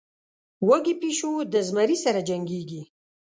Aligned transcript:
وږى 0.67 0.93
پيشو 1.01 1.31
د 1.53 1.55
زمري 1.67 1.97
سره 2.05 2.19
جنکېږي. 2.27 2.81